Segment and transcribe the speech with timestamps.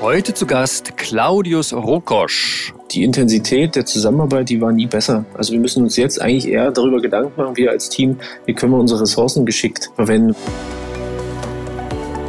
[0.00, 2.72] Heute zu Gast Claudius Rokosch.
[2.90, 5.26] Die Intensität der Zusammenarbeit, die war nie besser.
[5.34, 8.16] Also wir müssen uns jetzt eigentlich eher darüber Gedanken machen, wir als Team,
[8.46, 10.34] wie können wir unsere Ressourcen geschickt verwenden.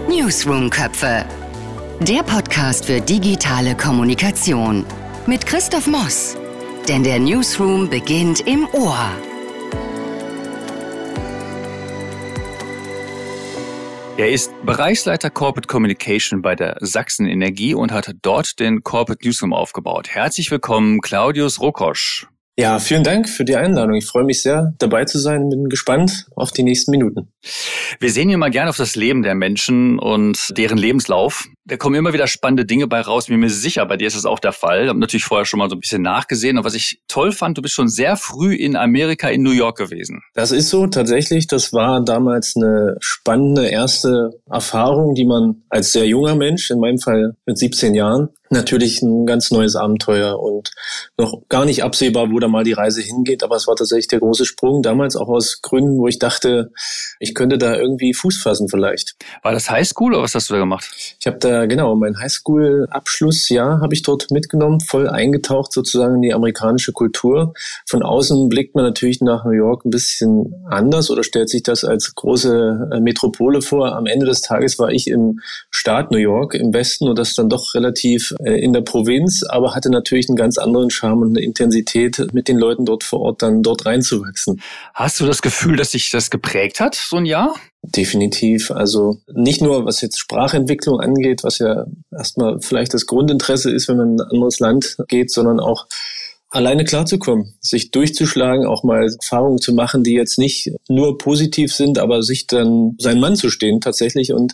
[0.10, 1.24] Newsroom-Köpfe.
[2.02, 4.86] Der Podcast für digitale Kommunikation.
[5.26, 6.36] Mit Christoph Moss.
[6.90, 9.12] Denn der Newsroom beginnt im Ohr.
[14.18, 19.54] Er ist Bereichsleiter Corporate Communication bei der Sachsen Energie und hat dort den Corporate Newsroom
[19.54, 20.10] aufgebaut.
[20.10, 22.28] Herzlich willkommen, Claudius Rokosch.
[22.60, 23.96] Ja, vielen Dank für die Einladung.
[23.96, 25.50] Ich freue mich sehr, dabei zu sein.
[25.50, 27.32] Bin gespannt auf die nächsten Minuten.
[28.00, 31.46] Wir sehen hier mal gerne auf das Leben der Menschen und deren Lebenslauf.
[31.66, 33.28] Da kommen immer wieder spannende Dinge bei raus.
[33.28, 34.84] Bin mir sicher, bei dir ist das auch der Fall.
[34.84, 36.58] Ich habe natürlich vorher schon mal so ein bisschen nachgesehen.
[36.58, 39.78] Und was ich toll fand, du bist schon sehr früh in Amerika, in New York
[39.78, 40.22] gewesen.
[40.34, 41.48] Das ist so, tatsächlich.
[41.48, 47.00] Das war damals eine spannende erste Erfahrung, die man als sehr junger Mensch, in meinem
[47.00, 50.72] Fall mit 17 Jahren, natürlich ein ganz neues Abenteuer und
[51.18, 53.44] noch gar nicht absehbar, wo da mal die Reise hingeht.
[53.44, 56.72] Aber es war tatsächlich der große Sprung, damals auch aus Gründen, wo ich dachte,
[57.20, 59.16] ich könnte da irgendwie Fuß fassen vielleicht.
[59.44, 60.90] War das Highschool oder was hast du da gemacht?
[61.20, 66.34] Ich habe da, genau, mein Highschool-Abschlussjahr habe ich dort mitgenommen, voll eingetaucht sozusagen in die
[66.34, 67.54] amerikanische Kultur.
[67.88, 71.84] Von außen blickt man natürlich nach New York ein bisschen anders oder stellt sich das
[71.84, 73.96] als große äh, Metropole vor.
[73.96, 77.50] Am Ende des Tages war ich im Staat New York im Westen und das dann
[77.50, 81.46] doch relativ äh, in der Provinz, aber hatte natürlich einen ganz anderen Charme und eine
[81.46, 84.62] Intensität, mit den Leuten dort vor Ort dann dort reinzuwachsen.
[84.94, 87.56] Hast du das Gefühl, dass sich das geprägt hat, so ein Jahr?
[87.84, 88.72] Definitiv.
[88.72, 93.98] Also nicht nur was jetzt Sprachentwicklung angeht, was ja erstmal vielleicht das Grundinteresse ist, wenn
[93.98, 95.88] man in ein anderes Land geht, sondern auch
[96.52, 101.98] alleine klarzukommen, sich durchzuschlagen, auch mal Erfahrungen zu machen, die jetzt nicht nur positiv sind,
[101.98, 104.54] aber sich dann sein Mann zu stehen tatsächlich und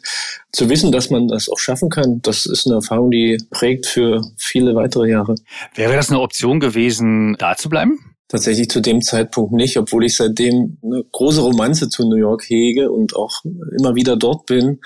[0.51, 4.21] zu wissen, dass man das auch schaffen kann, das ist eine Erfahrung, die prägt für
[4.38, 5.35] viele weitere Jahre.
[5.75, 8.16] Wäre das eine Option gewesen, da zu bleiben?
[8.30, 12.91] Tatsächlich zu dem Zeitpunkt nicht, obwohl ich seitdem eine große Romanze zu New York hege
[12.91, 13.44] und auch
[13.79, 14.81] immer wieder dort bin.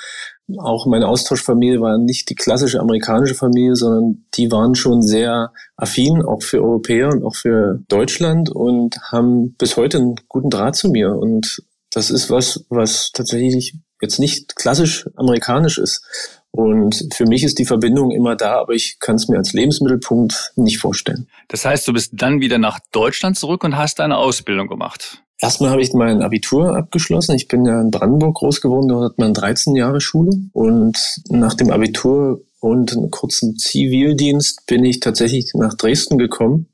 [0.59, 6.21] Auch meine Austauschfamilie war nicht die klassische amerikanische Familie, sondern die waren schon sehr affin,
[6.21, 10.89] auch für Europäer und auch für Deutschland und haben bis heute einen guten Draht zu
[10.89, 11.11] mir.
[11.15, 16.03] Und das ist was, was tatsächlich jetzt nicht klassisch amerikanisch ist.
[16.51, 20.51] Und für mich ist die Verbindung immer da, aber ich kann es mir als Lebensmittelpunkt
[20.57, 21.27] nicht vorstellen.
[21.47, 25.23] Das heißt, du bist dann wieder nach Deutschland zurück und hast deine Ausbildung gemacht.
[25.39, 27.35] Erstmal habe ich mein Abitur abgeschlossen.
[27.35, 30.31] Ich bin ja in Brandenburg groß geworden, dort hat man 13 Jahre Schule.
[30.51, 30.97] Und
[31.29, 36.67] nach dem Abitur und einem kurzen Zivildienst bin ich tatsächlich nach Dresden gekommen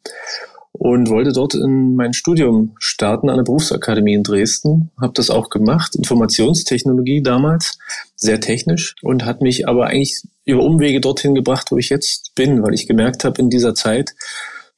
[0.80, 4.92] und wollte dort in mein Studium starten an der Berufsakademie in Dresden.
[5.00, 7.78] Habe das auch gemacht, Informationstechnologie damals,
[8.16, 12.64] sehr technisch und hat mich aber eigentlich über Umwege dorthin gebracht, wo ich jetzt bin,
[12.64, 14.14] weil ich gemerkt habe in dieser Zeit,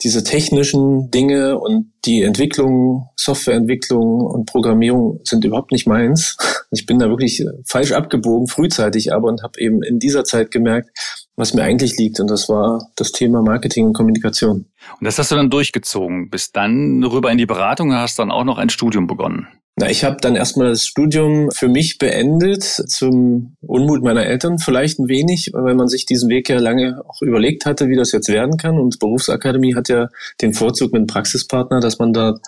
[0.01, 6.37] diese technischen Dinge und die Entwicklung, Softwareentwicklung und Programmierung sind überhaupt nicht meins.
[6.71, 10.91] Ich bin da wirklich falsch abgebogen, frühzeitig aber und habe eben in dieser Zeit gemerkt,
[11.39, 12.19] was mir eigentlich liegt.
[12.19, 14.65] Und das war das Thema Marketing und Kommunikation.
[14.99, 18.29] Und das hast du dann durchgezogen, bis dann rüber in die Beratung und hast dann
[18.29, 19.47] auch noch ein Studium begonnen.
[19.77, 24.99] Na, ich habe dann erstmal das Studium für mich beendet, zum Unmut meiner Eltern vielleicht
[24.99, 28.27] ein wenig, weil man sich diesen Weg ja lange auch überlegt hatte, wie das jetzt
[28.27, 28.77] werden kann.
[28.77, 30.09] Und Berufsakademie hat ja
[30.41, 32.39] den Vorzug mit einem Praxispartner, dass man da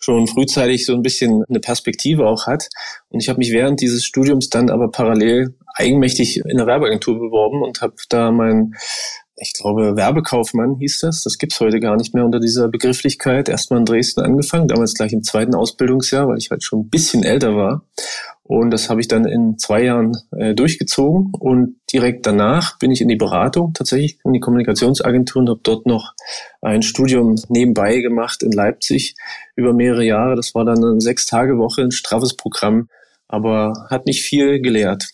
[0.00, 2.68] schon frühzeitig so ein bisschen eine Perspektive auch hat.
[3.10, 7.62] Und ich habe mich während dieses Studiums dann aber parallel eigenmächtig in der Werbeagentur beworben
[7.62, 8.74] und habe da mein
[9.42, 11.22] ich glaube, Werbekaufmann hieß das.
[11.24, 13.48] Das gibt's heute gar nicht mehr unter dieser Begrifflichkeit.
[13.48, 17.24] Erstmal in Dresden angefangen, damals gleich im zweiten Ausbildungsjahr, weil ich halt schon ein bisschen
[17.24, 17.84] älter war.
[18.44, 21.32] Und das habe ich dann in zwei Jahren äh, durchgezogen.
[21.38, 25.86] Und direkt danach bin ich in die Beratung, tatsächlich in die Kommunikationsagentur und habe dort
[25.86, 26.12] noch
[26.60, 29.16] ein Studium nebenbei gemacht in Leipzig
[29.56, 30.36] über mehrere Jahre.
[30.36, 32.88] Das war dann eine Sechs-Tage-Woche, ein straffes Programm,
[33.26, 35.08] aber hat mich viel gelehrt.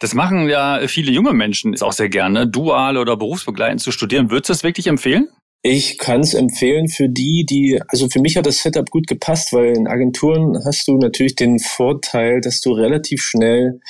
[0.00, 4.30] Das machen ja viele junge Menschen auch sehr gerne, dual oder berufsbegleitend zu studieren.
[4.30, 5.28] Würdest du das wirklich empfehlen?
[5.66, 9.54] Ich kann es empfehlen für die, die, also für mich hat das Setup gut gepasst,
[9.54, 13.80] weil in Agenturen hast du natürlich den Vorteil, dass du relativ schnell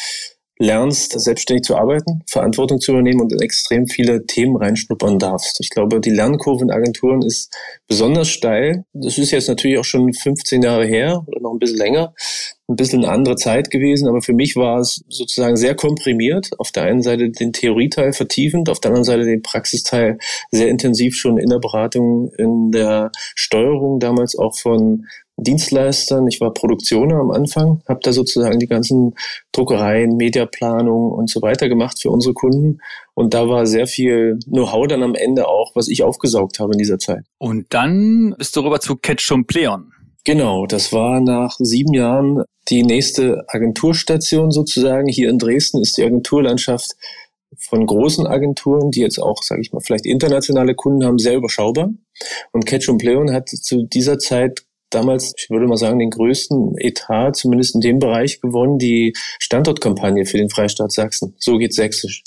[0.59, 5.59] lernst, selbstständig zu arbeiten, Verantwortung zu übernehmen und in extrem viele Themen reinschnuppern darfst.
[5.61, 7.53] Ich glaube, die Lernkurve in Agenturen ist
[7.89, 8.85] besonders steil.
[8.93, 12.15] Das ist jetzt natürlich auch schon 15 Jahre her oder noch ein bisschen länger.
[12.69, 16.51] Ein bisschen eine andere Zeit gewesen, aber für mich war es sozusagen sehr komprimiert.
[16.59, 20.19] Auf der einen Seite den Theorieteil vertiefend, auf der anderen Seite den Praxisteil
[20.51, 25.05] sehr intensiv schon in der Beratung, in der Steuerung damals auch von
[25.37, 26.27] Dienstleistern.
[26.29, 29.15] Ich war Produktioner am Anfang, habe da sozusagen die ganzen
[29.53, 32.79] Druckereien, Mediaplanung und so weiter gemacht für unsere Kunden.
[33.15, 36.79] Und da war sehr viel Know-how dann am Ende auch, was ich aufgesaugt habe in
[36.79, 37.25] dieser Zeit.
[37.39, 39.94] Und dann bist du rüber zu Ketchum Pleon.
[40.25, 45.06] Genau, das war nach sieben Jahren die nächste Agenturstation sozusagen.
[45.06, 46.93] Hier in Dresden ist die Agenturlandschaft
[47.59, 51.91] von großen Agenturen, die jetzt auch, sage ich mal, vielleicht internationale Kunden haben, sehr überschaubar.
[52.53, 57.32] Und Ketchum Pleon hat zu dieser Zeit damals, ich würde mal sagen, den größten Etat,
[57.35, 61.35] zumindest in dem Bereich gewonnen, die Standortkampagne für den Freistaat Sachsen.
[61.38, 62.23] So geht Sächsisch.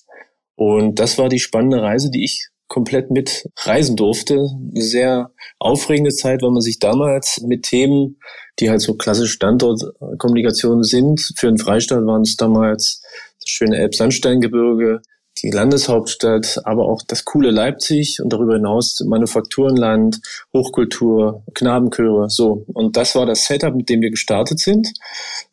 [0.56, 4.36] Und das war die spannende Reise, die ich komplett mit reisen durfte.
[4.36, 8.20] Eine sehr aufregende Zeit, weil man sich damals mit Themen,
[8.60, 13.02] die halt so klassische Standortkommunikation sind, für den Freistaat waren es damals
[13.42, 15.02] das schöne Elbsandsteingebirge,
[15.44, 20.20] die Landeshauptstadt, aber auch das coole Leipzig und darüber hinaus Manufakturenland,
[20.54, 22.66] Hochkultur, Knabenchöre, so.
[22.74, 24.88] Und das war das Setup, mit dem wir gestartet sind.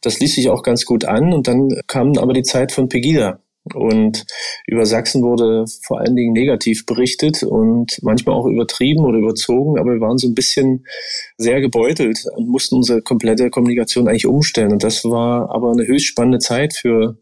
[0.00, 3.40] Das ließ sich auch ganz gut an und dann kam aber die Zeit von Pegida.
[3.72, 4.26] Und
[4.66, 9.94] über Sachsen wurde vor allen Dingen negativ berichtet und manchmal auch übertrieben oder überzogen, aber
[9.94, 10.84] wir waren so ein bisschen
[11.38, 14.72] sehr gebeutelt und mussten unsere komplette Kommunikation eigentlich umstellen.
[14.72, 17.16] Und das war aber eine höchst spannende Zeit für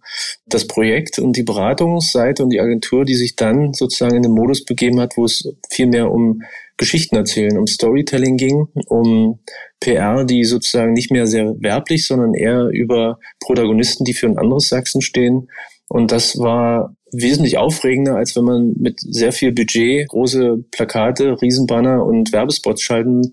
[0.46, 4.64] das Projekt und die Beratungsseite und die Agentur, die sich dann sozusagen in den Modus
[4.64, 6.42] begeben hat, wo es viel mehr um
[6.76, 9.38] Geschichten erzählen, um Storytelling ging, um
[9.78, 14.68] PR, die sozusagen nicht mehr sehr werblich, sondern eher über Protagonisten, die für ein anderes
[14.68, 15.48] Sachsen stehen,
[15.92, 22.02] und das war wesentlich aufregender, als wenn man mit sehr viel Budget große Plakate, Riesenbanner
[22.02, 23.32] und Werbespots schalten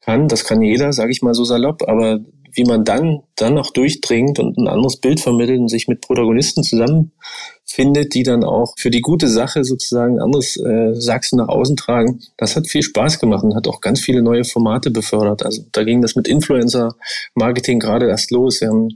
[0.00, 0.26] kann.
[0.26, 1.86] Das kann jeder, sage ich mal so salopp.
[1.86, 2.20] Aber
[2.54, 6.62] wie man dann, dann noch durchdringt und ein anderes Bild vermittelt und sich mit Protagonisten
[6.62, 12.20] zusammenfindet, die dann auch für die gute Sache sozusagen anderes äh, Sachsen nach außen tragen,
[12.38, 15.44] das hat viel Spaß gemacht und hat auch ganz viele neue Formate befördert.
[15.44, 18.62] Also da ging das mit Influencer-Marketing gerade erst los.
[18.62, 18.88] Wir haben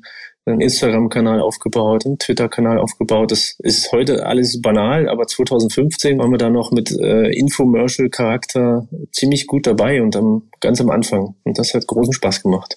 [0.49, 3.31] einen Instagram-Kanal aufgebaut, einen Twitter-Kanal aufgebaut.
[3.31, 9.47] Das ist heute alles banal, aber 2015 waren wir da noch mit äh, Infomercial-Charakter ziemlich
[9.47, 11.35] gut dabei und am, ganz am Anfang.
[11.45, 12.75] Und das hat großen Spaß gemacht.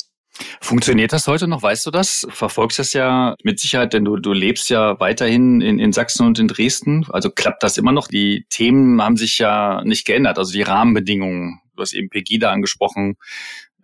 [0.59, 1.61] Funktioniert das heute noch?
[1.61, 2.25] Weißt du das?
[2.29, 6.39] Verfolgst das ja mit Sicherheit, denn du, du lebst ja weiterhin in, in Sachsen und
[6.39, 7.05] in Dresden.
[7.09, 8.07] Also klappt das immer noch?
[8.07, 11.59] Die Themen haben sich ja nicht geändert, also die Rahmenbedingungen.
[11.75, 13.17] Du hast eben Pegida angesprochen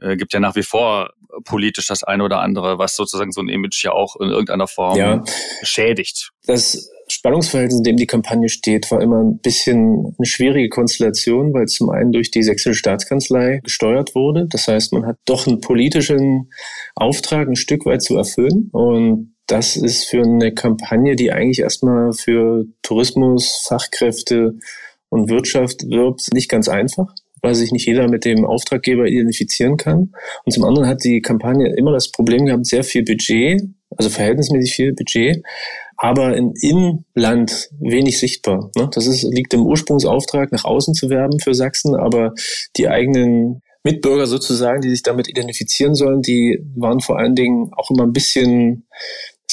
[0.01, 1.11] äh, gibt ja nach wie vor
[1.43, 4.97] politisch das eine oder andere, was sozusagen so ein Image ja auch in irgendeiner Form
[4.97, 5.23] ja.
[5.61, 6.31] schädigt.
[6.45, 11.67] Das Spannungsverhältnis, in dem die Kampagne steht, war immer ein bisschen eine schwierige Konstellation, weil
[11.67, 14.47] zum einen durch die sächsische Staatskanzlei gesteuert wurde.
[14.49, 16.51] Das heißt, man hat doch einen politischen
[16.95, 18.69] Auftrag ein Stück weit zu erfüllen.
[18.73, 24.55] Und das ist für eine Kampagne, die eigentlich erstmal für Tourismus, Fachkräfte
[25.09, 30.11] und Wirtschaft wirbt, nicht ganz einfach weil sich nicht jeder mit dem Auftraggeber identifizieren kann.
[30.43, 33.61] Und zum anderen hat die Kampagne immer das Problem gehabt, sehr viel Budget,
[33.95, 35.43] also verhältnismäßig viel Budget,
[35.95, 38.71] aber in Inland wenig sichtbar.
[38.75, 38.89] Ne?
[38.93, 42.33] Das ist, liegt im Ursprungsauftrag, nach außen zu werben für Sachsen, aber
[42.77, 47.89] die eigenen Mitbürger sozusagen, die sich damit identifizieren sollen, die waren vor allen Dingen auch
[47.89, 48.87] immer ein bisschen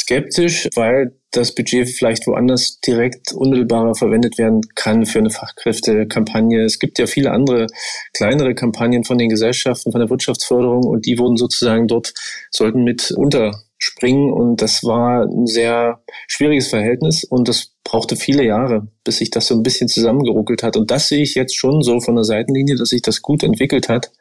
[0.05, 6.63] skeptisch, weil das Budget vielleicht woanders direkt unmittelbarer verwendet werden kann für eine Fachkräftekampagne.
[6.63, 7.67] Es gibt ja viele andere
[8.13, 12.13] kleinere Kampagnen von den Gesellschaften, von der Wirtschaftsförderung und die wurden sozusagen dort,
[12.51, 18.89] sollten mit unterspringen und das war ein sehr schwieriges Verhältnis und das brauchte viele Jahre,
[19.05, 22.01] bis sich das so ein bisschen zusammengeruckelt hat und das sehe ich jetzt schon so
[22.01, 24.13] von der Seitenlinie, dass sich das gut entwickelt hat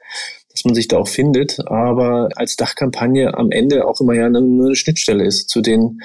[0.54, 4.38] dass man sich da auch findet, aber als Dachkampagne am Ende auch immer ja eine,
[4.38, 6.00] eine Schnittstelle ist zu den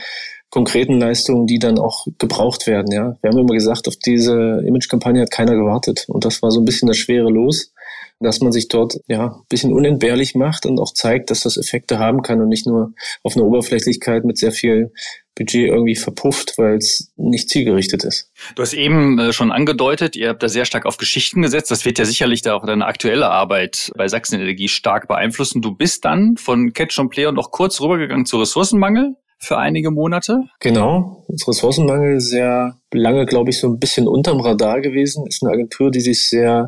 [0.51, 2.91] konkreten Leistungen, die dann auch gebraucht werden.
[2.91, 6.61] Ja, wir haben immer gesagt, auf diese Image-Kampagne hat keiner gewartet und das war so
[6.61, 7.73] ein bisschen das schwere Los,
[8.21, 11.99] dass man sich dort ja ein bisschen unentbehrlich macht und auch zeigt, dass das Effekte
[11.99, 14.93] haben kann und nicht nur auf eine Oberflächlichkeit mit sehr viel
[15.37, 18.31] Budget irgendwie verpufft, weil es nicht zielgerichtet ist.
[18.57, 21.71] Du hast eben äh, schon angedeutet, ihr habt da sehr stark auf Geschichten gesetzt.
[21.71, 25.63] Das wird ja sicherlich da auch deine aktuelle Arbeit bei Sachsenenergie stark beeinflussen.
[25.63, 29.93] Du bist dann von Catch and Play und noch kurz rübergegangen zu Ressourcenmangel für einige
[29.93, 30.41] Monate.
[30.59, 35.27] Genau, Ressourcenmangel sehr lange, glaube ich, so ein bisschen unterm Radar gewesen.
[35.29, 36.67] Ist eine Agentur, die sich sehr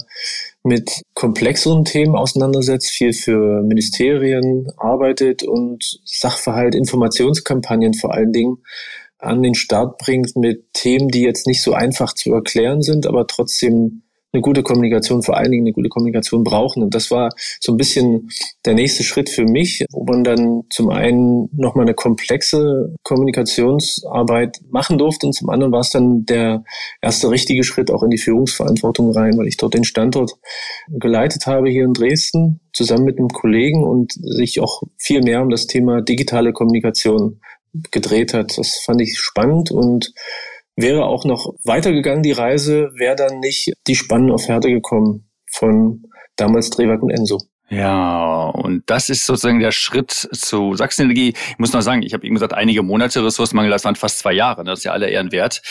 [0.63, 8.59] mit komplexeren Themen auseinandersetzt, viel für Ministerien arbeitet und Sachverhalt, Informationskampagnen vor allen Dingen
[9.19, 13.27] an den Start bringt mit Themen, die jetzt nicht so einfach zu erklären sind, aber
[13.27, 16.83] trotzdem eine gute Kommunikation, vor allen Dingen eine gute Kommunikation brauchen.
[16.83, 18.29] Und das war so ein bisschen
[18.65, 24.99] der nächste Schritt für mich, wo man dann zum einen nochmal eine komplexe Kommunikationsarbeit machen
[24.99, 26.65] durfte und zum anderen war es dann der
[27.03, 30.33] erste richtige Schritt auch in die Führungsverantwortung rein, weil ich dort den Standort
[30.89, 35.51] geleitet habe hier in Dresden zusammen mit einem Kollegen und sich auch viel mehr um
[35.51, 37.41] das Thema digitale Kommunikation
[37.91, 38.57] gedreht hat.
[38.59, 40.13] Das fand ich spannend und
[40.81, 46.03] wäre auch noch weitergegangen, die Reise, wäre dann nicht die spannende Offerte gekommen von
[46.37, 47.39] damals Drehwerk und Enso.
[47.71, 51.35] Ja, und das ist sozusagen der Schritt zu Sachsenenergie.
[51.51, 54.33] Ich muss noch sagen, ich habe eben gesagt, einige Monate Ressourcenmangel, das waren fast zwei
[54.33, 54.71] Jahre, ne?
[54.71, 55.63] das ist ja alle Ehrenwert.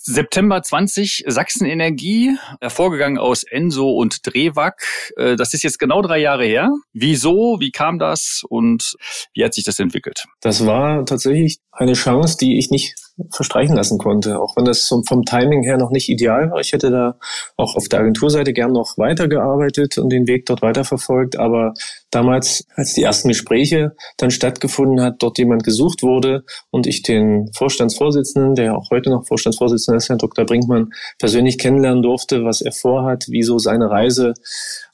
[0.00, 4.80] September 20, Sachsenenergie, hervorgegangen aus Enso und Drewak.
[5.16, 6.70] Äh, das ist jetzt genau drei Jahre her.
[6.92, 8.94] Wieso, wie kam das und
[9.34, 10.24] wie hat sich das entwickelt?
[10.40, 12.94] Das war tatsächlich eine Chance, die ich nicht
[13.30, 16.60] verstreichen lassen konnte, auch wenn das vom Timing her noch nicht ideal war.
[16.60, 17.16] Ich hätte da
[17.56, 21.74] auch auf der Agenturseite gern noch weitergearbeitet und den Weg dort weiterverfolgt, aber
[22.10, 27.50] damals, als die ersten Gespräche dann stattgefunden hat, dort jemand gesucht wurde und ich den
[27.54, 30.44] Vorstandsvorsitzenden, der auch heute noch Vorstandsvorsitzender ist, Herr Dr.
[30.44, 34.34] Brinkmann, persönlich kennenlernen durfte, was er vorhat, wieso seine Reise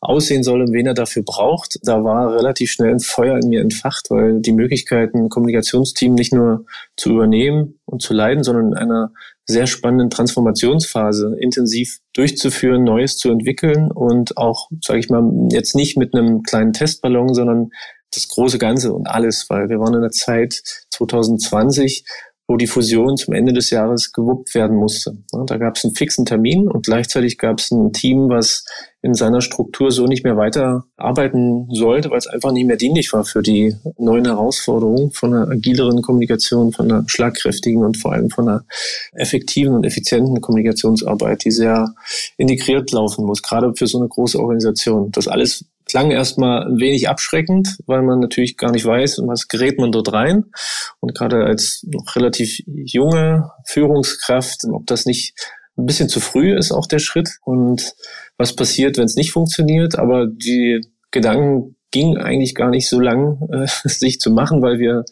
[0.04, 3.60] aussehen soll und wen er dafür braucht, da war relativ schnell ein Feuer in mir
[3.60, 8.74] entfacht, weil die Möglichkeiten, ein Kommunikationsteam nicht nur zu übernehmen und zu leiden, sondern in
[8.74, 9.12] einer
[9.46, 15.96] sehr spannenden Transformationsphase intensiv durchzuführen, Neues zu entwickeln und auch, sage ich mal, jetzt nicht
[15.96, 17.70] mit einem kleinen Testballon, sondern
[18.14, 22.04] das große Ganze und alles, weil wir waren in der Zeit 2020,
[22.46, 25.16] wo die Fusion zum Ende des Jahres gewuppt werden musste.
[25.46, 28.64] Da gab es einen fixen Termin und gleichzeitig gab es ein Team, was
[29.00, 33.12] in seiner Struktur so nicht mehr weiter arbeiten sollte, weil es einfach nicht mehr dienlich
[33.12, 38.30] war für die neuen Herausforderungen von einer agileren Kommunikation, von einer schlagkräftigen und vor allem
[38.30, 38.64] von einer
[39.12, 41.94] effektiven und effizienten Kommunikationsarbeit, die sehr
[42.36, 45.10] integriert laufen muss, gerade für so eine große Organisation.
[45.12, 49.78] Das alles klang erstmal ein wenig abschreckend, weil man natürlich gar nicht weiß, was gerät
[49.78, 50.44] man dort rein.
[51.00, 55.34] Und gerade als noch relativ junge Führungskraft, ob das nicht
[55.76, 57.38] ein bisschen zu früh ist, auch der Schritt.
[57.44, 57.94] Und
[58.36, 59.98] was passiert, wenn es nicht funktioniert.
[59.98, 65.04] Aber die Gedanken ging eigentlich gar nicht so lang, äh, sich zu machen, weil wir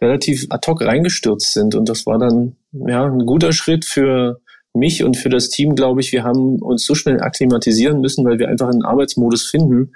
[0.00, 1.74] relativ ad hoc reingestürzt sind.
[1.74, 4.40] Und das war dann ja ein guter Schritt für
[4.72, 8.38] mich und für das Team, glaube ich, wir haben uns so schnell akklimatisieren müssen, weil
[8.38, 9.92] wir einfach einen Arbeitsmodus finden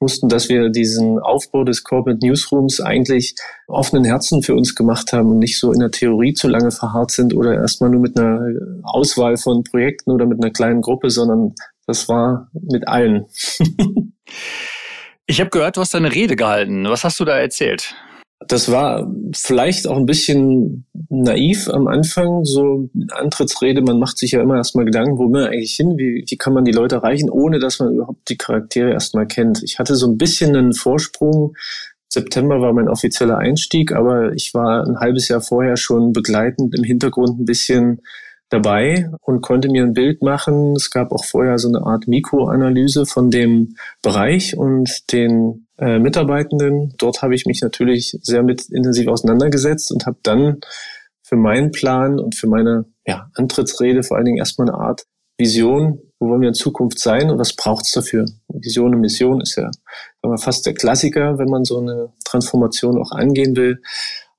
[0.00, 3.34] mussten, dass wir diesen Aufbau des Corporate Newsrooms eigentlich
[3.66, 7.10] offenen Herzen für uns gemacht haben und nicht so in der Theorie zu lange verharrt
[7.10, 8.40] sind oder erstmal nur mit einer
[8.82, 11.54] Auswahl von Projekten oder mit einer kleinen Gruppe, sondern
[11.86, 13.26] das war mit allen.
[15.26, 16.84] ich habe gehört, du hast eine Rede gehalten.
[16.84, 17.94] Was hast du da erzählt?
[18.46, 23.82] Das war vielleicht auch ein bisschen naiv am Anfang, so Antrittsrede.
[23.82, 25.96] Man macht sich ja immer erstmal Gedanken, wo will man eigentlich hin?
[25.98, 29.62] Wie, wie kann man die Leute erreichen, ohne dass man überhaupt die Charaktere erstmal kennt?
[29.64, 31.54] Ich hatte so ein bisschen einen Vorsprung.
[32.08, 36.84] September war mein offizieller Einstieg, aber ich war ein halbes Jahr vorher schon begleitend im
[36.84, 38.00] Hintergrund ein bisschen
[38.50, 40.74] dabei und konnte mir ein Bild machen.
[40.76, 46.94] Es gab auch vorher so eine Art Mikroanalyse von dem Bereich und den äh, Mitarbeitenden.
[46.98, 50.60] Dort habe ich mich natürlich sehr mit intensiv auseinandergesetzt und habe dann
[51.22, 55.04] für meinen Plan und für meine ja, Antrittsrede vor allen Dingen erstmal eine Art
[55.38, 58.24] Vision, wo wollen wir in Zukunft sein und was braucht es dafür?
[58.48, 59.70] Vision und Mission ist ja
[60.36, 63.80] fast der Klassiker, wenn man so eine Transformation auch angehen will.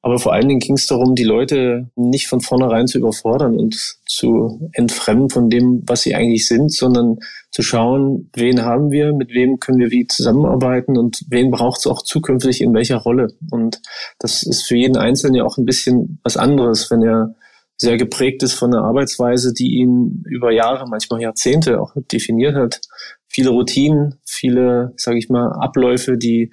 [0.02, 3.76] Aber vor allen Dingen ging es darum, die Leute nicht von vornherein zu überfordern und
[4.06, 7.20] zu entfremden von dem, was sie eigentlich sind, sondern
[7.52, 11.88] zu schauen, wen haben wir, mit wem können wir wie zusammenarbeiten und wen braucht es
[11.88, 13.28] auch zukünftig in welcher Rolle.
[13.52, 13.82] Und
[14.20, 17.36] das ist für jeden Einzelnen ja auch ein bisschen was anderes, wenn er
[17.76, 22.82] sehr geprägt ist von einer Arbeitsweise, die ihn über Jahre, manchmal Jahrzehnte auch definiert hat.
[23.28, 26.52] Viele Routinen, viele, sage ich mal, Abläufe, die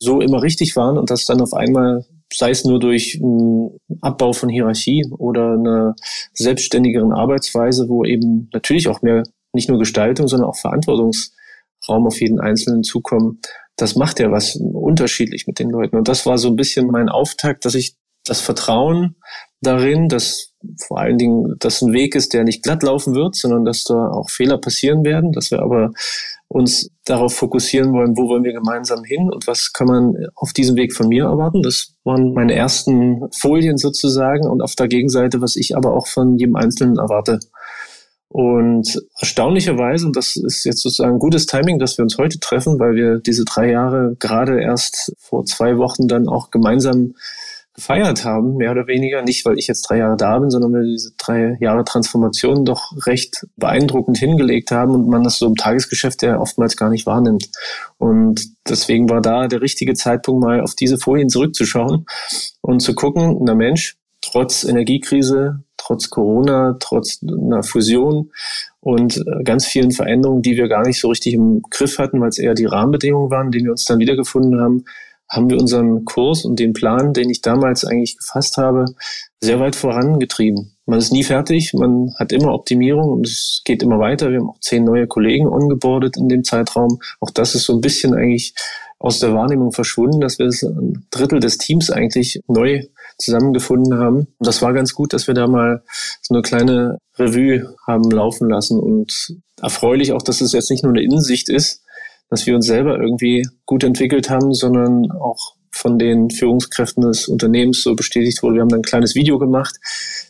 [0.00, 4.32] so immer richtig waren und das dann auf einmal sei es nur durch einen Abbau
[4.32, 5.94] von Hierarchie oder eine
[6.32, 12.40] selbstständigeren Arbeitsweise, wo eben natürlich auch mehr nicht nur Gestaltung, sondern auch Verantwortungsraum auf jeden
[12.40, 13.40] Einzelnen zukommen.
[13.76, 15.96] Das macht ja was unterschiedlich mit den Leuten.
[15.96, 19.16] Und das war so ein bisschen mein Auftakt, dass ich das Vertrauen
[19.60, 23.64] darin, dass vor allen Dingen das ein Weg ist, der nicht glatt laufen wird, sondern
[23.64, 25.92] dass da auch Fehler passieren werden, dass wir aber
[26.48, 30.76] uns darauf fokussieren wollen, wo wollen wir gemeinsam hin und was kann man auf diesem
[30.76, 31.62] Weg von mir erwarten.
[31.62, 36.38] Das waren meine ersten Folien sozusagen und auf der Gegenseite, was ich aber auch von
[36.38, 37.38] jedem Einzelnen erwarte.
[38.30, 42.94] Und erstaunlicherweise, und das ist jetzt sozusagen gutes Timing, dass wir uns heute treffen, weil
[42.94, 47.14] wir diese drei Jahre gerade erst vor zwei Wochen dann auch gemeinsam
[47.78, 49.22] gefeiert haben, mehr oder weniger.
[49.22, 52.64] Nicht, weil ich jetzt drei Jahre da bin, sondern weil wir diese drei Jahre Transformation
[52.64, 57.06] doch recht beeindruckend hingelegt haben und man das so im Tagesgeschäft ja oftmals gar nicht
[57.06, 57.48] wahrnimmt.
[57.96, 62.04] Und deswegen war da der richtige Zeitpunkt, mal auf diese Folien zurückzuschauen
[62.62, 68.32] und zu gucken, na Mensch, trotz Energiekrise, trotz Corona, trotz einer Fusion
[68.80, 72.30] und äh, ganz vielen Veränderungen, die wir gar nicht so richtig im Griff hatten, weil
[72.30, 74.84] es eher die Rahmenbedingungen waren, die wir uns dann wiedergefunden haben,
[75.28, 78.86] haben wir unseren Kurs und den Plan, den ich damals eigentlich gefasst habe,
[79.40, 80.76] sehr weit vorangetrieben.
[80.86, 84.30] Man ist nie fertig, man hat immer Optimierung und es geht immer weiter.
[84.30, 86.98] Wir haben auch zehn neue Kollegen ongeboardet in dem Zeitraum.
[87.20, 88.54] Auch das ist so ein bisschen eigentlich
[88.98, 92.82] aus der Wahrnehmung verschwunden, dass wir ein Drittel des Teams eigentlich neu
[93.18, 94.18] zusammengefunden haben.
[94.38, 95.82] Und das war ganz gut, dass wir da mal
[96.20, 100.92] so eine kleine Revue haben laufen lassen und erfreulich auch, dass es jetzt nicht nur
[100.92, 101.84] eine Innensicht ist,
[102.30, 107.82] dass wir uns selber irgendwie gut entwickelt haben, sondern auch von den Führungskräften des Unternehmens
[107.82, 108.56] so bestätigt wurde.
[108.56, 109.76] Wir haben dann ein kleines Video gemacht.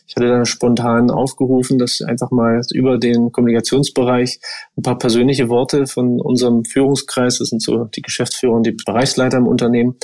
[0.09, 4.39] Ich hatte dann spontan aufgerufen, dass einfach mal über den Kommunikationsbereich
[4.75, 9.37] ein paar persönliche Worte von unserem Führungskreis, das sind so die Geschäftsführer und die Bereichsleiter
[9.37, 9.97] im Unternehmen.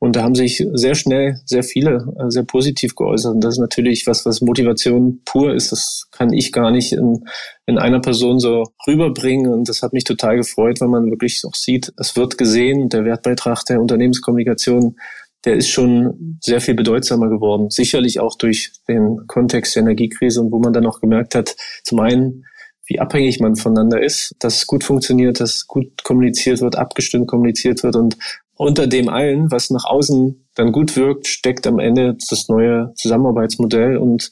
[0.00, 3.36] Und da haben sich sehr schnell sehr viele äh, sehr positiv geäußert.
[3.36, 5.70] Und das ist natürlich was, was Motivation pur ist.
[5.70, 7.24] Das kann ich gar nicht in,
[7.64, 9.52] in einer Person so rüberbringen.
[9.52, 13.04] Und das hat mich total gefreut, weil man wirklich auch sieht, es wird gesehen, der
[13.04, 14.96] Wertbeitrag der Unternehmenskommunikation
[15.44, 17.70] der ist schon sehr viel bedeutsamer geworden.
[17.70, 22.00] Sicherlich auch durch den Kontext der Energiekrise und wo man dann auch gemerkt hat, zum
[22.00, 22.44] einen,
[22.86, 27.82] wie abhängig man voneinander ist, dass es gut funktioniert, dass gut kommuniziert wird, abgestimmt kommuniziert
[27.82, 28.16] wird und
[28.56, 33.96] unter dem allen, was nach außen dann gut wirkt, steckt am Ende das neue Zusammenarbeitsmodell
[33.96, 34.30] und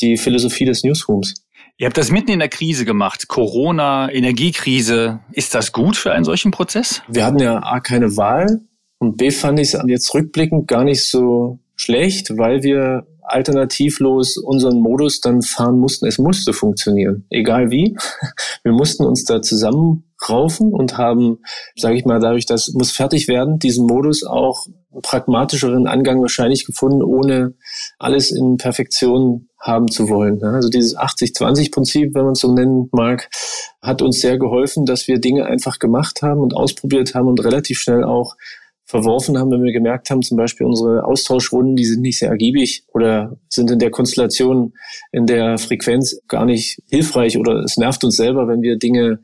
[0.00, 1.34] die Philosophie des Newsrooms.
[1.78, 3.28] Ihr habt das mitten in der Krise gemacht.
[3.28, 5.20] Corona, Energiekrise.
[5.32, 7.00] Ist das gut für einen solchen Prozess?
[7.08, 8.60] Wir hatten ja A, keine Wahl.
[9.00, 14.78] Und B fand ich es jetzt rückblickend gar nicht so schlecht, weil wir alternativlos unseren
[14.80, 16.06] Modus dann fahren mussten.
[16.06, 17.96] Es musste funktionieren, egal wie.
[18.62, 21.38] Wir mussten uns da zusammenraufen und haben,
[21.76, 24.66] sage ich mal, dadurch, dass muss fertig werden, diesen Modus auch
[25.02, 27.54] pragmatischeren Angang wahrscheinlich gefunden, ohne
[27.98, 30.42] alles in Perfektion haben zu wollen.
[30.42, 33.30] Also dieses 80-20-Prinzip, wenn man es so nennen mag,
[33.80, 37.78] hat uns sehr geholfen, dass wir Dinge einfach gemacht haben und ausprobiert haben und relativ
[37.78, 38.36] schnell auch
[38.90, 42.84] verworfen haben, wenn wir gemerkt haben, zum Beispiel unsere Austauschrunden, die sind nicht sehr ergiebig
[42.92, 44.72] oder sind in der Konstellation,
[45.12, 49.20] in der Frequenz gar nicht hilfreich oder es nervt uns selber, wenn wir Dinge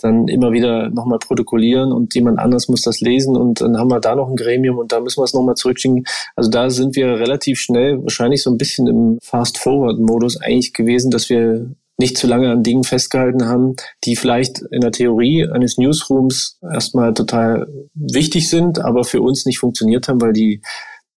[0.00, 4.00] dann immer wieder nochmal protokollieren und jemand anders muss das lesen und dann haben wir
[4.00, 6.04] da noch ein Gremium und da müssen wir es nochmal zurückschicken.
[6.34, 11.28] Also da sind wir relativ schnell wahrscheinlich so ein bisschen im Fast-Forward-Modus eigentlich gewesen, dass
[11.28, 16.58] wir nicht zu lange an Dingen festgehalten haben, die vielleicht in der Theorie eines Newsrooms
[16.72, 20.62] erstmal total wichtig sind, aber für uns nicht funktioniert haben, weil die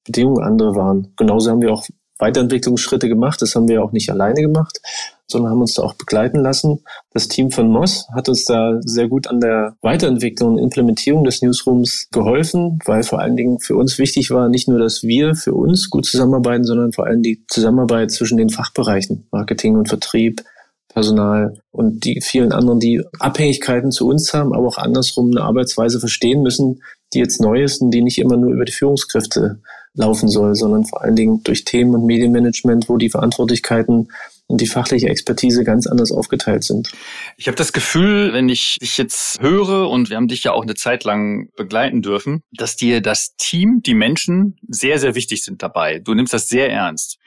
[0.03, 1.13] Bedingungen andere waren.
[1.17, 1.85] Genauso haben wir auch
[2.17, 3.41] Weiterentwicklungsschritte gemacht.
[3.41, 4.79] Das haben wir auch nicht alleine gemacht,
[5.27, 6.83] sondern haben uns da auch begleiten lassen.
[7.11, 11.41] Das Team von Moss hat uns da sehr gut an der Weiterentwicklung und Implementierung des
[11.41, 15.53] Newsrooms geholfen, weil vor allen Dingen für uns wichtig war, nicht nur, dass wir für
[15.53, 20.41] uns gut zusammenarbeiten, sondern vor allem die Zusammenarbeit zwischen den Fachbereichen, Marketing und Vertrieb,
[20.95, 25.99] Personal und die vielen anderen, die Abhängigkeiten zu uns haben, aber auch andersrum eine Arbeitsweise
[25.99, 26.81] verstehen müssen,
[27.13, 29.59] die jetzt neu ist und die nicht immer nur über die Führungskräfte
[29.93, 34.07] laufen soll, sondern vor allen Dingen durch Themen und Medienmanagement, wo die Verantwortlichkeiten
[34.47, 36.91] und die fachliche Expertise ganz anders aufgeteilt sind.
[37.35, 40.63] Ich habe das Gefühl, wenn ich dich jetzt höre und wir haben dich ja auch
[40.63, 45.61] eine Zeit lang begleiten dürfen, dass dir das Team, die Menschen sehr, sehr wichtig sind
[45.61, 45.99] dabei.
[45.99, 47.17] Du nimmst das sehr ernst.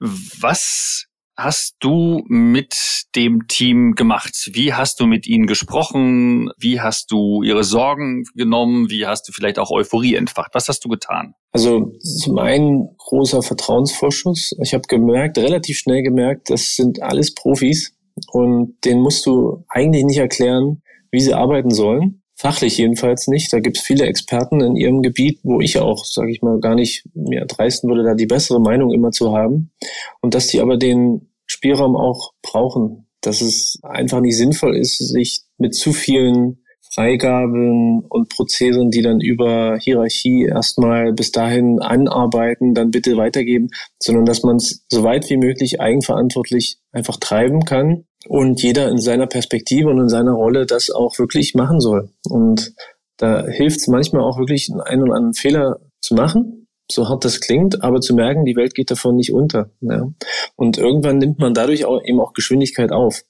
[0.00, 1.07] Was
[1.38, 2.74] hast du mit
[3.14, 4.50] dem Team gemacht?
[4.52, 6.50] Wie hast du mit ihnen gesprochen?
[6.58, 8.90] Wie hast du ihre Sorgen genommen?
[8.90, 10.50] Wie hast du vielleicht auch Euphorie entfacht?
[10.54, 11.34] Was hast du getan?
[11.52, 14.56] Also zum einen großer Vertrauensvorschuss.
[14.60, 17.94] Ich habe gemerkt, relativ schnell gemerkt, das sind alles Profis
[18.32, 22.22] und denen musst du eigentlich nicht erklären, wie sie arbeiten sollen.
[22.40, 23.52] Fachlich jedenfalls nicht.
[23.52, 26.76] Da gibt es viele Experten in ihrem Gebiet, wo ich auch, sage ich mal, gar
[26.76, 29.72] nicht mir dreisten würde, da die bessere Meinung immer zu haben.
[30.20, 35.42] Und dass die aber den Spielraum auch brauchen, dass es einfach nicht sinnvoll ist, sich
[35.56, 36.62] mit zu vielen
[36.98, 43.68] Freigaben und Prozederen, die dann über Hierarchie erstmal bis dahin anarbeiten, dann bitte weitergeben,
[44.02, 48.98] sondern dass man es so weit wie möglich eigenverantwortlich einfach treiben kann und jeder in
[48.98, 52.10] seiner Perspektive und in seiner Rolle das auch wirklich machen soll.
[52.28, 52.74] Und
[53.16, 57.38] da hilft es manchmal auch wirklich, einen oder anderen Fehler zu machen, so hart das
[57.38, 59.70] klingt, aber zu merken, die Welt geht davon nicht unter.
[59.82, 60.08] Ja.
[60.56, 63.22] Und irgendwann nimmt man dadurch auch eben auch Geschwindigkeit auf.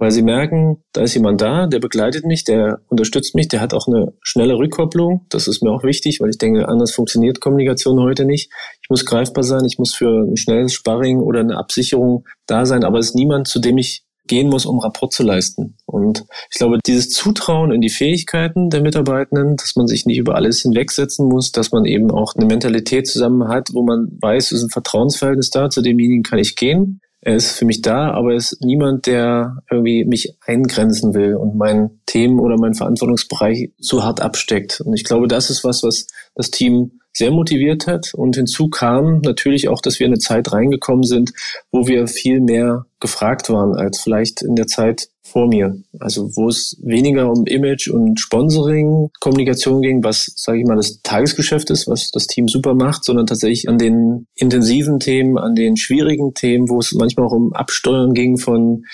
[0.00, 3.74] Weil sie merken, da ist jemand da, der begleitet mich, der unterstützt mich, der hat
[3.74, 5.26] auch eine schnelle Rückkopplung.
[5.28, 8.50] Das ist mir auch wichtig, weil ich denke, anders funktioniert Kommunikation heute nicht.
[8.82, 12.82] Ich muss greifbar sein, ich muss für ein schnelles Sparring oder eine Absicherung da sein,
[12.82, 15.76] aber es ist niemand, zu dem ich gehen muss, um Rapport zu leisten.
[15.84, 20.34] Und ich glaube, dieses Zutrauen in die Fähigkeiten der Mitarbeitenden, dass man sich nicht über
[20.34, 24.58] alles hinwegsetzen muss, dass man eben auch eine Mentalität zusammen hat, wo man weiß, es
[24.58, 28.30] ist ein Vertrauensverhältnis da, zu demjenigen kann ich gehen er ist für mich da, aber
[28.30, 34.04] er ist niemand, der irgendwie mich eingrenzen will und mein Themen oder mein Verantwortungsbereich zu
[34.04, 34.80] hart absteckt.
[34.80, 38.14] Und ich glaube, das ist was, was das Team sehr motiviert hat.
[38.14, 41.32] Und hinzu kam natürlich auch, dass wir in eine Zeit reingekommen sind,
[41.70, 45.76] wo wir viel mehr gefragt waren als vielleicht in der Zeit vor mir.
[45.98, 51.00] Also wo es weniger um Image und Sponsoring, Kommunikation ging, was, sage ich mal, das
[51.02, 55.76] Tagesgeschäft ist, was das Team super macht, sondern tatsächlich an den intensiven Themen, an den
[55.76, 58.84] schwierigen Themen, wo es manchmal auch um Absteuern ging von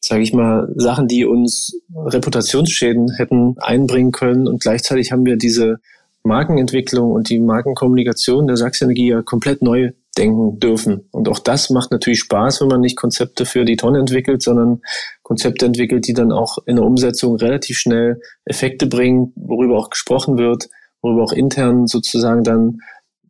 [0.00, 4.46] sage ich mal, Sachen, die uns Reputationsschäden hätten einbringen können.
[4.46, 5.78] Und gleichzeitig haben wir diese
[6.24, 11.08] Markenentwicklung und die Markenkommunikation der Sachsenergie ja komplett neu denken dürfen.
[11.10, 14.80] Und auch das macht natürlich Spaß, wenn man nicht Konzepte für die Tonne entwickelt, sondern
[15.22, 20.38] Konzepte entwickelt, die dann auch in der Umsetzung relativ schnell Effekte bringen, worüber auch gesprochen
[20.38, 20.68] wird,
[21.02, 22.78] worüber auch intern sozusagen dann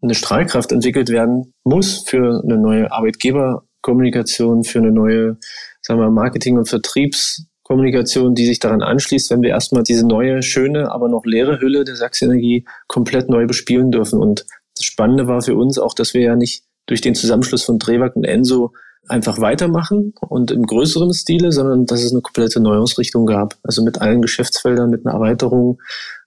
[0.02, 5.38] eine Strahlkraft entwickelt werden muss für eine neue Arbeitgeberkommunikation, für eine neue,
[5.80, 10.42] sagen wir, Marketing- und Vertriebs- Kommunikation, die sich daran anschließt, wenn wir erstmal diese neue,
[10.42, 14.20] schöne, aber noch leere Hülle der Sachsenergie komplett neu bespielen dürfen.
[14.20, 14.44] Und
[14.76, 18.16] das Spannende war für uns auch, dass wir ja nicht durch den Zusammenschluss von Drewag
[18.16, 18.72] und Enso
[19.06, 23.56] einfach weitermachen und im größeren Stile, sondern dass es eine komplette Neuausrichtung gab.
[23.62, 25.78] Also mit allen Geschäftsfeldern, mit einer Erweiterung,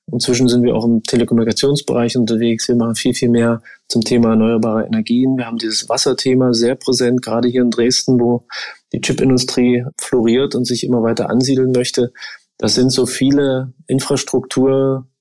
[0.10, 2.68] Inzwischen sind wir auch im Telekommunikationsbereich unterwegs.
[2.70, 5.38] Wir machen viel, viel mehr zum Thema erneuerbare Energien.
[5.38, 8.46] Wir haben dieses Wasserthema sehr präsent, gerade hier in Dresden, wo
[8.94, 12.14] die Chipindustrie floriert und sich immer weiter ansiedeln möchte.
[12.58, 13.74] Das sind so viele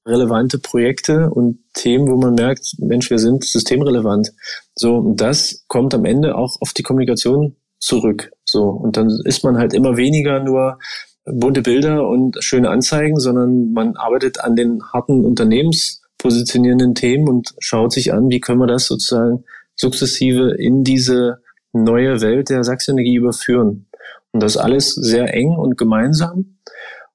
[0.06, 4.32] infrastrukturrelevante Projekte und Themen, wo man merkt, Mensch, wir sind systemrelevant.
[4.74, 8.30] So, und das kommt am Ende auch auf die Kommunikation zurück.
[8.44, 10.78] So, und dann ist man halt immer weniger nur
[11.24, 17.92] bunte Bilder und schöne Anzeigen, sondern man arbeitet an den harten unternehmenspositionierenden Themen und schaut
[17.92, 21.42] sich an, wie können wir das sozusagen sukzessive in diese
[21.72, 23.86] neue Welt der Sachsenergie überführen.
[24.32, 26.56] Und das alles sehr eng und gemeinsam.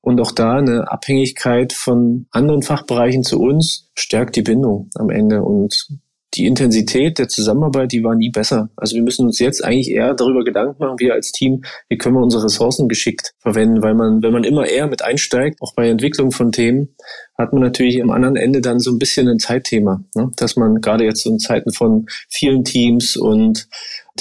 [0.02, 5.44] Und auch da eine Abhängigkeit von anderen Fachbereichen zu uns stärkt die Bindung am Ende.
[5.44, 5.88] Und
[6.34, 8.70] die Intensität der Zusammenarbeit, die war nie besser.
[8.78, 12.16] Also wir müssen uns jetzt eigentlich eher darüber Gedanken machen, wir als Team, wie können
[12.16, 15.90] wir unsere Ressourcen geschickt verwenden, weil man, wenn man immer eher mit einsteigt, auch bei
[15.90, 16.96] Entwicklung von Themen,
[17.38, 20.32] hat man natürlich am anderen Ende dann so ein bisschen ein Zeitthema, ne?
[20.38, 23.68] dass man gerade jetzt in Zeiten von vielen Teams und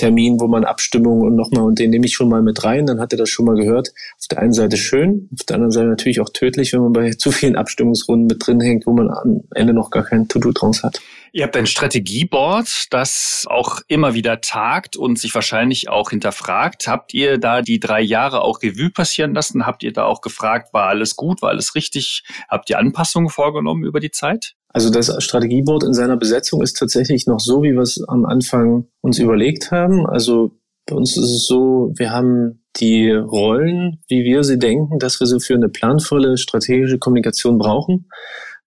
[0.01, 3.01] Termin, wo man Abstimmung und nochmal, und den nehme ich schon mal mit rein, dann
[3.01, 3.93] hat er das schon mal gehört.
[4.19, 7.11] Auf der einen Seite schön, auf der anderen Seite natürlich auch tödlich, wenn man bei
[7.19, 10.83] zu vielen Abstimmungsrunden mit drin hängt, wo man am Ende noch gar kein To-Do draus
[10.83, 11.01] hat.
[11.33, 16.89] Ihr habt ein Strategieboard, das auch immer wieder tagt und sich wahrscheinlich auch hinterfragt.
[16.89, 19.67] Habt ihr da die drei Jahre auch Revue passieren lassen?
[19.67, 22.25] Habt ihr da auch gefragt, war alles gut, war alles richtig?
[22.49, 24.55] Habt ihr Anpassungen vorgenommen über die Zeit?
[24.73, 28.87] Also das Strategieboard in seiner Besetzung ist tatsächlich noch so, wie wir es am Anfang
[29.01, 30.07] uns überlegt haben.
[30.07, 30.53] Also
[30.87, 35.27] bei uns ist es so, wir haben die Rollen, wie wir sie denken, dass wir
[35.27, 38.07] sie für eine planvolle strategische Kommunikation brauchen,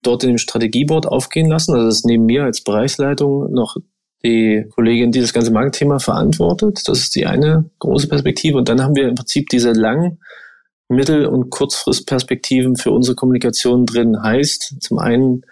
[0.02, 1.72] dort in dem Strategieboard aufgehen lassen.
[1.72, 3.76] Also das ist neben mir als Bereichsleitung noch
[4.24, 6.82] die Kollegin, die das ganze Marktthema verantwortet.
[6.86, 8.58] Das ist die eine große Perspektive.
[8.58, 10.18] Und dann haben wir im Prinzip diese lang,
[10.88, 14.22] mittel- und kurzfristperspektiven für unsere Kommunikation drin.
[14.22, 15.42] Heißt zum einen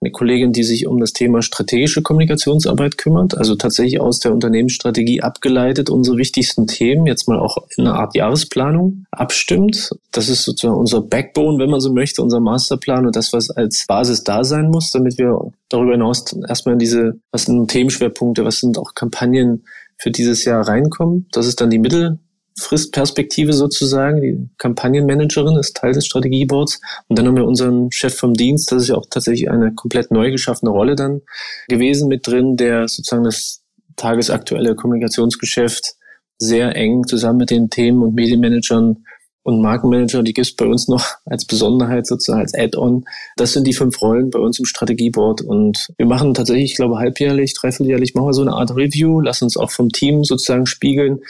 [0.00, 5.20] eine Kollegin, die sich um das Thema strategische Kommunikationsarbeit kümmert, also tatsächlich aus der Unternehmensstrategie
[5.20, 9.90] abgeleitet unsere wichtigsten Themen jetzt mal auch in einer Art Jahresplanung abstimmt.
[10.10, 13.84] Das ist sozusagen unser Backbone, wenn man so möchte, unser Masterplan und das, was als
[13.86, 18.60] Basis da sein muss, damit wir darüber hinaus erstmal in diese, was sind Themenschwerpunkte, was
[18.60, 19.64] sind auch Kampagnen
[19.98, 21.26] für dieses Jahr reinkommen.
[21.32, 22.18] Das ist dann die Mittel
[22.60, 24.20] Fristperspektive sozusagen.
[24.20, 26.80] Die Kampagnenmanagerin ist Teil des Strategieboards.
[27.08, 30.10] Und dann haben wir unseren Chef vom Dienst, das ist ja auch tatsächlich eine komplett
[30.10, 31.22] neu geschaffene Rolle dann
[31.68, 33.62] gewesen mit drin, der sozusagen das
[33.96, 35.94] tagesaktuelle Kommunikationsgeschäft
[36.38, 39.04] sehr eng zusammen mit den Themen und Medienmanagern
[39.42, 43.04] und Markenmanager, die gibt es bei uns noch als Besonderheit sozusagen, als Add-on.
[43.36, 45.40] Das sind die fünf Rollen bei uns im Strategieboard.
[45.40, 49.44] Und wir machen tatsächlich, ich glaube, halbjährlich, dreivierteljährlich, machen wir so eine Art Review, lassen
[49.44, 51.20] uns auch vom Team sozusagen spiegeln,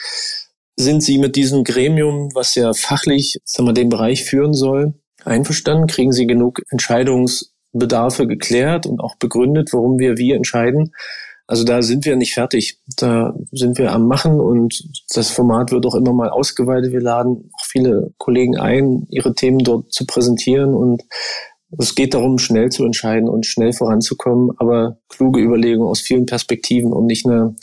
[0.75, 5.87] sind Sie mit diesem Gremium, was ja fachlich sagen wir, den Bereich führen soll, einverstanden?
[5.87, 10.93] Kriegen Sie genug Entscheidungsbedarfe geklärt und auch begründet, warum wir wie entscheiden?
[11.51, 12.79] Also da sind wir nicht fertig.
[12.97, 16.93] Da sind wir am Machen und das Format wird auch immer mal ausgeweitet.
[16.93, 21.03] Wir laden auch viele Kollegen ein, ihre Themen dort zu präsentieren und
[21.77, 26.91] es geht darum, schnell zu entscheiden und schnell voranzukommen, aber kluge Überlegungen aus vielen Perspektiven
[26.91, 27.55] und nicht eine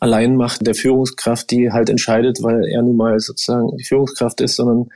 [0.00, 4.88] Alleinmacht der Führungskraft, die halt entscheidet, weil er nun mal sozusagen die Führungskraft ist, sondern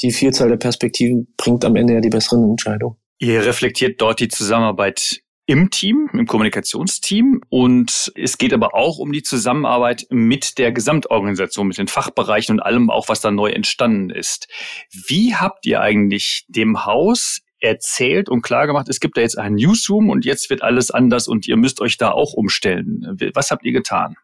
[0.00, 2.96] die Vielzahl der Perspektiven bringt am Ende ja die besseren Entscheidungen.
[3.18, 7.40] Ihr reflektiert dort die Zusammenarbeit im Team, im Kommunikationsteam.
[7.48, 12.60] Und es geht aber auch um die Zusammenarbeit mit der Gesamtorganisation, mit den Fachbereichen und
[12.60, 14.46] allem auch, was da neu entstanden ist.
[14.92, 19.56] Wie habt ihr eigentlich dem Haus erzählt und klar gemacht, es gibt da jetzt einen
[19.56, 23.18] Newsroom und jetzt wird alles anders und ihr müsst euch da auch umstellen.
[23.34, 24.16] Was habt ihr getan?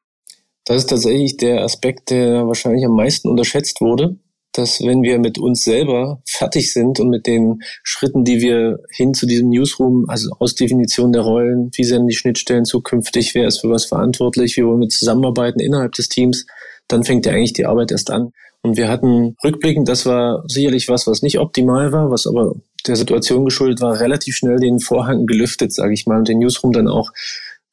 [0.64, 4.16] Das ist tatsächlich der Aspekt, der wahrscheinlich am meisten unterschätzt wurde
[4.56, 9.12] dass wenn wir mit uns selber fertig sind und mit den Schritten, die wir hin
[9.12, 13.70] zu diesem Newsroom, also Ausdefinition der Rollen, wie sind die Schnittstellen zukünftig, wer ist für
[13.70, 16.46] was verantwortlich, wie wollen wir zusammenarbeiten innerhalb des Teams,
[16.88, 18.32] dann fängt ja eigentlich die Arbeit erst an.
[18.62, 22.54] Und wir hatten rückblickend, das war sicherlich was, was nicht optimal war, was aber
[22.86, 26.72] der Situation geschuldet war, relativ schnell den Vorhang gelüftet, sage ich mal, und den Newsroom
[26.72, 27.10] dann auch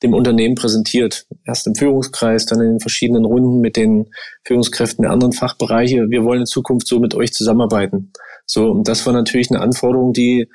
[0.04, 1.26] dem Unternehmen präsentiert.
[1.46, 4.08] Erst im Führungskreis, dann in den verschiedenen Runden mit den
[4.46, 6.10] Führungskräften der anderen Fachbereiche.
[6.10, 8.12] Wir wollen in Zukunft so mit euch zusammenarbeiten.
[8.46, 10.50] So, und das war natürlich eine Anforderung, die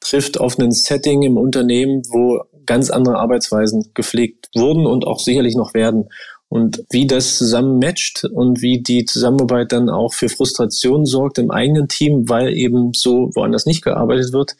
[0.00, 5.56] trifft auf ein Setting im Unternehmen, wo ganz andere Arbeitsweisen gepflegt wurden und auch sicherlich
[5.56, 6.08] noch werden.
[6.50, 11.52] Und wie das zusammen matcht und wie die Zusammenarbeit dann auch für Frustration sorgt im
[11.52, 14.56] eigenen Team, weil eben so woanders nicht gearbeitet wird,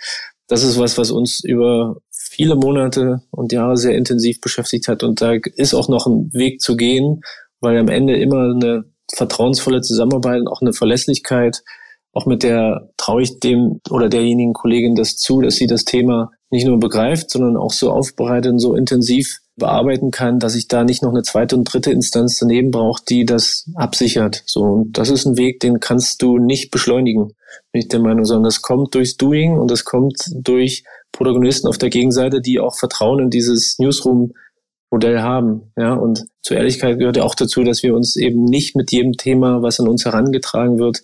[0.47, 5.03] das ist was, was uns über viele Monate und Jahre sehr intensiv beschäftigt hat.
[5.03, 7.23] Und da ist auch noch ein Weg zu gehen,
[7.61, 11.65] weil am Ende immer eine vertrauensvolle Zusammenarbeit und auch eine Verlässlichkeit,
[12.13, 16.31] auch mit der traue ich dem oder derjenigen Kollegin das zu, dass sie das Thema
[16.51, 20.83] nicht nur begreift, sondern auch so aufbereitet und so intensiv bearbeiten kann, dass ich da
[20.83, 24.43] nicht noch eine zweite und dritte Instanz daneben brauche, die das absichert.
[24.47, 27.35] So, und das ist ein Weg, den kannst du nicht beschleunigen,
[27.71, 31.79] bin ich der Meinung, sondern das kommt durchs Doing und das kommt durch Protagonisten auf
[31.79, 35.73] der Gegenseite, die auch Vertrauen in dieses Newsroom-Modell haben.
[35.77, 39.13] Ja, und zur Ehrlichkeit gehört ja auch dazu, dass wir uns eben nicht mit jedem
[39.13, 41.03] Thema, was an uns herangetragen wird,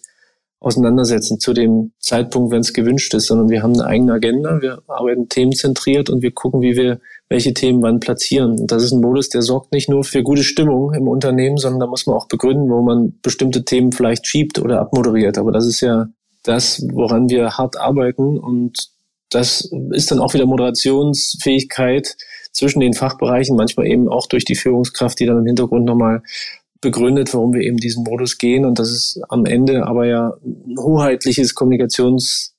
[0.61, 4.83] auseinandersetzen zu dem Zeitpunkt, wenn es gewünscht ist, sondern wir haben eine eigene Agenda, wir
[4.89, 8.61] arbeiten themenzentriert und wir gucken, wie wir welche Themen wann platzieren.
[8.61, 11.81] Und das ist ein Modus, der sorgt nicht nur für gute Stimmung im Unternehmen, sondern
[11.81, 15.39] da muss man auch begründen, wo man bestimmte Themen vielleicht schiebt oder abmoderiert.
[15.39, 16.07] Aber das ist ja
[16.45, 18.91] das, woran wir hart arbeiten und
[19.31, 22.17] das ist dann auch wieder Moderationsfähigkeit
[22.53, 26.23] zwischen den Fachbereichen, manchmal eben auch durch die Führungskraft, die dann im Hintergrund nochmal
[26.81, 28.65] begründet, warum wir eben diesen Modus gehen.
[28.65, 31.55] Und das ist am Ende aber ja ein hoheitliches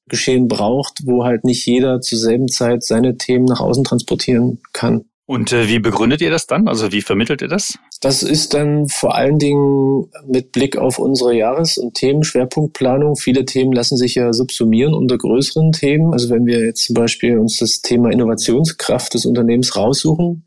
[0.08, 5.06] Kommunikationsgeschehen braucht, wo halt nicht jeder zur selben Zeit seine Themen nach außen transportieren kann.
[5.26, 6.70] Und äh, wie begründet ihr das dann?
[6.70, 7.78] Also wie vermittelt ihr das?
[8.00, 13.17] Das ist dann vor allen Dingen mit Blick auf unsere Jahres- und Themenschwerpunktplanung.
[13.17, 16.13] Viele Themen lassen sich ja subsumieren unter größeren Themen.
[16.13, 20.46] Also wenn wir jetzt zum Beispiel uns das Thema Innovationskraft des Unternehmens raussuchen,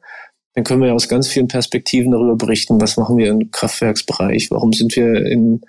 [0.55, 4.73] dann können wir aus ganz vielen Perspektiven darüber berichten, was machen wir im Kraftwerksbereich, warum
[4.73, 5.61] sind wir in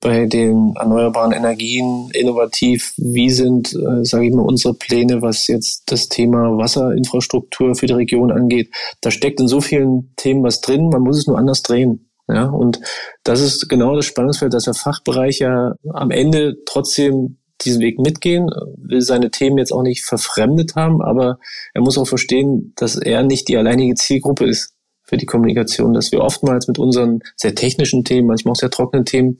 [0.00, 2.92] bei den erneuerbaren Energien innovativ?
[2.96, 7.94] Wie sind, äh, sage ich mal, unsere Pläne, was jetzt das Thema Wasserinfrastruktur für die
[7.94, 8.70] Region angeht?
[9.00, 12.08] Da steckt in so vielen Themen was drin, man muss es nur anders drehen.
[12.28, 12.80] Ja, und
[13.22, 18.50] das ist genau das Spannungsfeld, dass der Fachbereich ja am Ende trotzdem diesen Weg mitgehen,
[18.76, 21.38] will seine Themen jetzt auch nicht verfremdet haben, aber
[21.72, 26.12] er muss auch verstehen, dass er nicht die alleinige Zielgruppe ist für die Kommunikation, dass
[26.12, 29.38] wir oftmals mit unseren sehr technischen Themen, manchmal auch sehr trockenen Themen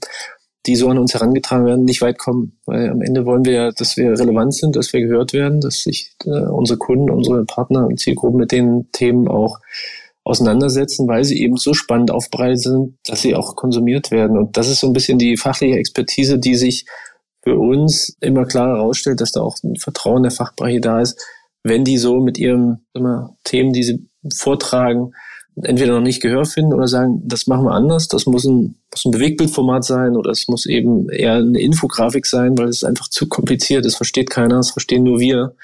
[0.66, 2.58] die so an uns herangetragen werden, nicht weit kommen.
[2.66, 5.82] Weil am Ende wollen wir ja, dass wir relevant sind, dass wir gehört werden, dass
[5.82, 9.58] sich äh, unsere Kunden, unsere Partner und Zielgruppen mit den Themen auch
[10.24, 14.36] auseinandersetzen, weil sie eben so spannend aufbereitet sind, dass sie auch konsumiert werden.
[14.36, 16.84] Und das ist so ein bisschen die fachliche Expertise, die sich
[17.42, 21.24] für uns immer klarer herausstellt, dass da auch ein Vertrauen der Fachbereiche da ist,
[21.62, 25.12] wenn die so mit ihren immer, Themen, die sie vortragen,
[25.62, 29.04] entweder noch nicht Gehör finden oder sagen, das machen wir anders, das muss ein, muss
[29.04, 33.26] ein Bewegbildformat sein oder es muss eben eher eine Infografik sein, weil es einfach zu
[33.28, 35.54] kompliziert ist, versteht keiner, es verstehen nur wir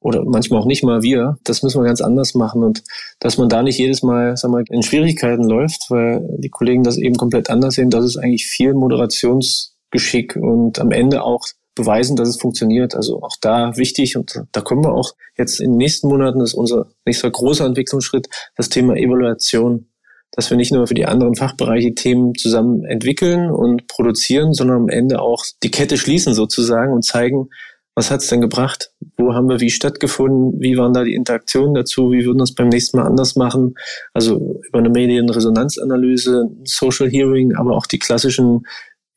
[0.00, 1.38] oder manchmal auch nicht mal wir.
[1.44, 2.82] Das müssen wir ganz anders machen und
[3.18, 6.98] dass man da nicht jedes Mal sag mal, in Schwierigkeiten läuft, weil die Kollegen das
[6.98, 12.28] eben komplett anders sehen, das ist eigentlich viel Moderationsgeschick und am Ende auch beweisen, dass
[12.28, 12.94] es funktioniert.
[12.94, 16.50] Also auch da wichtig und da kommen wir auch jetzt in den nächsten Monaten, das
[16.50, 19.86] ist unser nächster großer Entwicklungsschritt, das Thema Evaluation.
[20.32, 24.88] Dass wir nicht nur für die anderen Fachbereiche Themen zusammen entwickeln und produzieren, sondern am
[24.88, 27.48] Ende auch die Kette schließen sozusagen und zeigen,
[27.96, 28.92] was hat es denn gebracht?
[29.20, 32.54] wo haben wir wie stattgefunden, wie waren da die Interaktionen dazu, wie würden wir es
[32.54, 33.74] beim nächsten Mal anders machen.
[34.12, 38.66] Also über eine Medienresonanzanalyse, Social Hearing, aber auch die klassischen,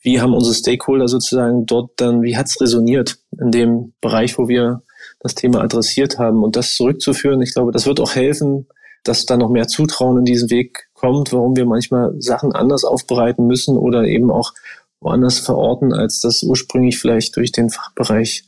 [0.03, 4.83] wie haben unsere Stakeholder sozusagen dort dann, wie hat's resoniert in dem Bereich, wo wir
[5.19, 7.41] das Thema adressiert haben und das zurückzuführen.
[7.41, 8.67] Ich glaube, das wird auch helfen,
[9.03, 13.47] dass da noch mehr Zutrauen in diesen Weg kommt, warum wir manchmal Sachen anders aufbereiten
[13.47, 14.53] müssen oder eben auch
[14.99, 18.43] woanders verorten, als das ursprünglich vielleicht durch den Fachbereich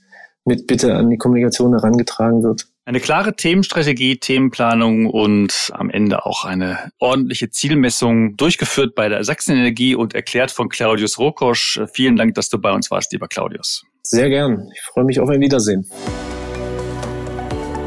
[0.46, 2.68] mit Bitte an die Kommunikation herangetragen wird.
[2.88, 9.96] Eine klare Themenstrategie, Themenplanung und am Ende auch eine ordentliche Zielmessung durchgeführt bei der Sachsenenergie
[9.96, 11.82] und erklärt von Claudius Rokosch.
[11.92, 13.84] Vielen Dank, dass du bei uns warst, lieber Claudius.
[14.04, 14.70] Sehr gern.
[14.72, 15.90] Ich freue mich auf ein Wiedersehen.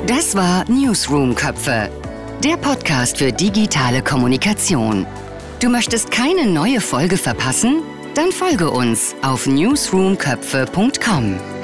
[0.09, 1.89] Das war Newsroom Köpfe,
[2.43, 5.07] der Podcast für digitale Kommunikation.
[5.63, 7.83] Du möchtest keine neue Folge verpassen?
[8.17, 11.58] Dann folge uns auf newsroomköpfe.com.